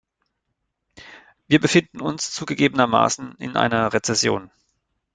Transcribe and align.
Wir 1.47 1.59
befinden 1.59 2.01
uns 2.01 2.31
zugegebenermaßen 2.31 3.35
in 3.37 3.55
einer 3.55 3.93
Rezession. 3.93 4.49